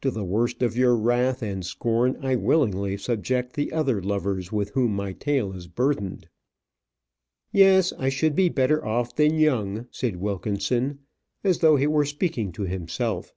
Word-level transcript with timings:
To 0.00 0.10
the 0.10 0.24
worst 0.24 0.62
of 0.62 0.74
your 0.74 0.96
wrath 0.96 1.42
and 1.42 1.62
scorn 1.62 2.16
I 2.22 2.34
willingly 2.34 2.96
subject 2.96 3.52
the 3.52 3.72
other 3.74 4.00
lovers 4.00 4.50
with 4.50 4.70
whom 4.70 4.96
my 4.96 5.12
tale 5.12 5.52
is 5.52 5.66
burthened. 5.66 6.28
"Yes, 7.52 7.92
I 7.98 8.08
should 8.08 8.34
be 8.34 8.48
better 8.48 8.82
off 8.82 9.14
than 9.14 9.38
Young," 9.38 9.86
said 9.90 10.16
Wilkinson, 10.16 11.00
as 11.44 11.58
though 11.58 11.76
he 11.76 11.86
were 11.86 12.06
speaking 12.06 12.52
to 12.52 12.62
himself. 12.62 13.34